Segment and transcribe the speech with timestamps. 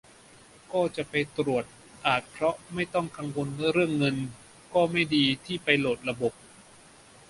[0.73, 1.63] ก็จะไปตรวจ
[2.07, 4.15] อาจเพราะไม่ต้องกังวลเรื่องเงิน-
[4.73, 6.33] ก็ไม่ดีที่ไปโหลดระบบ